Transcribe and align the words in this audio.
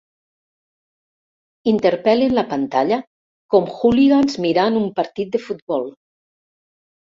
Interpel·len 1.71 2.33
la 2.39 2.45
pantalla 2.55 2.99
com 3.55 3.69
hooligans 3.75 4.41
mirant 4.49 4.83
un 4.83 4.91
partit 5.03 5.33
de 5.39 5.45
futbol. 5.47 5.89